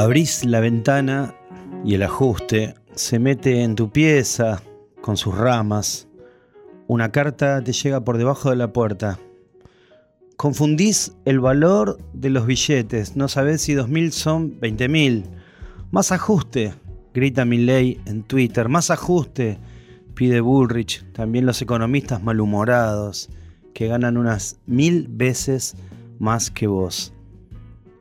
[0.00, 1.34] Abrís la ventana
[1.84, 4.62] y el ajuste se mete en tu pieza
[5.02, 6.08] con sus ramas.
[6.86, 9.18] Una carta te llega por debajo de la puerta.
[10.38, 15.24] Confundís el valor de los billetes, no sabés si 2.000 son 20.000.
[15.90, 16.72] Más ajuste,
[17.12, 18.70] grita Milley en Twitter.
[18.70, 19.58] Más ajuste,
[20.14, 21.04] pide Bullrich.
[21.12, 23.28] También los economistas malhumorados,
[23.74, 25.76] que ganan unas mil veces
[26.18, 27.12] más que vos.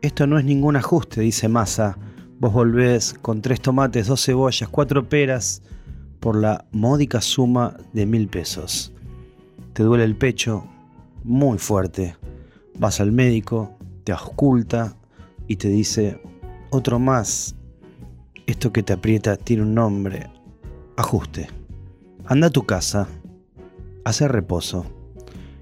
[0.01, 1.97] Esto no es ningún ajuste, dice Massa.
[2.39, 5.61] Vos volvés con tres tomates, dos cebollas, cuatro peras
[6.21, 8.93] por la módica suma de mil pesos.
[9.73, 10.63] Te duele el pecho
[11.25, 12.15] muy fuerte.
[12.77, 14.95] Vas al médico, te ausculta
[15.47, 16.21] y te dice,
[16.69, 17.57] otro más.
[18.47, 20.31] Esto que te aprieta tiene un nombre.
[20.95, 21.49] Ajuste.
[22.25, 23.09] Anda a tu casa,
[24.05, 24.85] hace reposo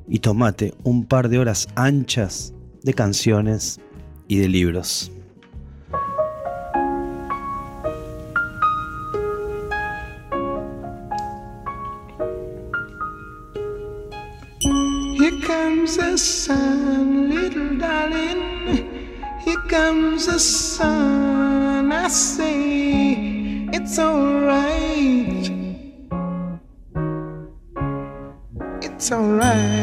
[0.07, 3.79] y tomate un par de horas anchas de canciones
[4.27, 5.11] y de libros.
[14.59, 19.13] Here comes the sun, little darling.
[19.43, 21.91] Here comes the sun.
[21.91, 25.49] I say it's alright.
[28.81, 29.76] It's alright.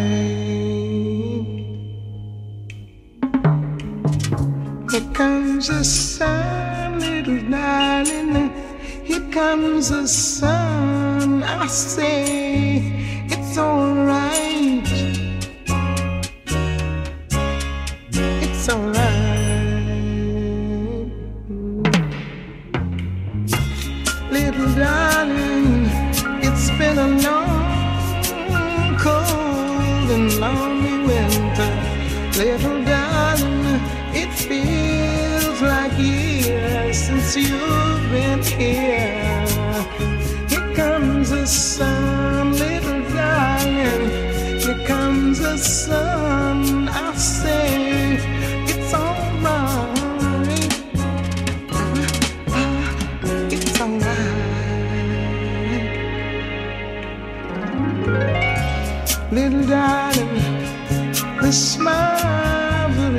[4.94, 8.52] Here comes the sun, little darling.
[9.02, 11.42] Here comes the sun.
[11.42, 14.86] I say it's alright.
[18.12, 18.94] It's alright.
[24.30, 25.86] Little darling,
[26.40, 31.72] it's been a long, cold and lonely winter.
[32.38, 33.80] Little darling,
[34.14, 39.44] it feels like years since you've been here.
[40.48, 44.10] Here comes the sun, little darling.
[44.60, 46.88] Here comes the sun.
[46.88, 48.18] I say
[48.72, 49.98] it's alright.
[53.52, 54.34] It's alright.
[59.32, 60.34] Little darling,
[61.42, 62.63] the smiles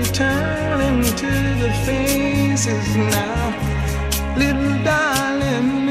[0.05, 4.35] are returning to the faces now.
[4.37, 5.89] Little darling,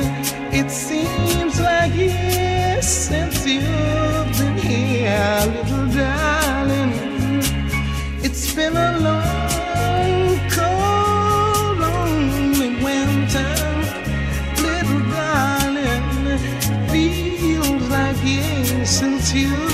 [0.52, 5.40] it seems like years since you've been here.
[5.46, 6.92] Little darling,
[8.22, 13.54] it's been a long, cold, lonely winter.
[14.62, 16.38] Little darling,
[16.88, 19.73] feels like years since you've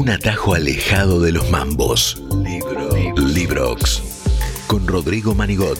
[0.00, 2.22] Un atajo alejado de los mambos.
[3.18, 4.00] Librox.
[4.66, 5.78] Con Rodrigo Manigot.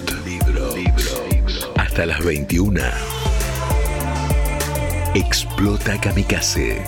[1.77, 2.83] Hasta las 21.
[5.15, 6.85] Explota Kamikaze.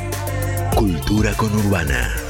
[0.76, 2.21] Cultura con Urbana.